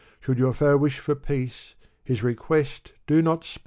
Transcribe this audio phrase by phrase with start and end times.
[0.19, 3.59] Should your ft)e wish for peace, his request do not spurn!